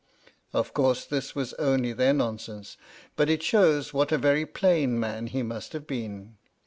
Of 0.51 0.73
course 0.73 1.05
this 1.05 1.35
was 1.35 1.53
only 1.59 1.93
their 1.93 2.11
nonsense, 2.11 2.75
but 3.15 3.29
it 3.29 3.43
shows 3.43 3.93
what 3.93 4.11
a 4.11 4.17
very 4.17 4.47
plain 4.47 4.99
man 4.99 5.27
he 5.27 5.43
must 5.43 5.73
have 5.73 5.85
been. 5.85 6.37